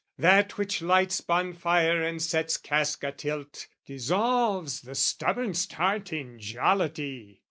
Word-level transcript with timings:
That 0.17 0.57
which 0.57 0.81
lights 0.81 1.21
bonfire 1.21 2.01
and 2.01 2.19
sets 2.23 2.57
cask 2.57 3.03
a 3.03 3.11
tilt, 3.11 3.67
Dissolves 3.85 4.81
the 4.81 4.93
stubborn'st 4.95 5.73
heart 5.73 6.11
in 6.11 6.39
jollity. 6.39 7.39